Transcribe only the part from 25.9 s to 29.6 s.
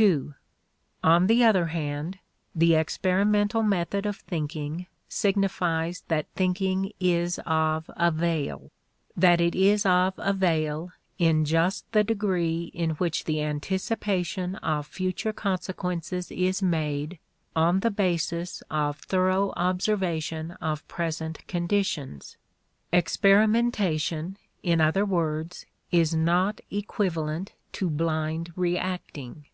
is not equivalent to blind reacting.